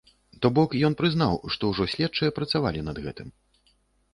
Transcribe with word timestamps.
То 0.43 0.49
бок, 0.59 0.71
ён 0.87 0.95
прызнаў, 1.01 1.37
што 1.55 1.69
ўжо 1.73 1.87
следчыя 1.93 2.35
працавалі 2.39 2.81
над 2.89 3.03
гэтым. 3.05 3.27